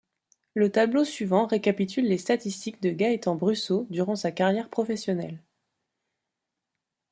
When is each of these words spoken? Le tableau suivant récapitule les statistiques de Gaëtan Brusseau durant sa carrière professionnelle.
Le 0.55 0.71
tableau 0.71 1.05
suivant 1.05 1.45
récapitule 1.45 2.05
les 2.07 2.17
statistiques 2.17 2.81
de 2.81 2.89
Gaëtan 2.89 3.35
Brusseau 3.35 3.85
durant 3.91 4.15
sa 4.15 4.31
carrière 4.31 4.67
professionnelle. 4.67 5.37